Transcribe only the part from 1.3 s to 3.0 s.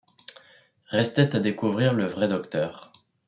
à découvrir le vrai docteur.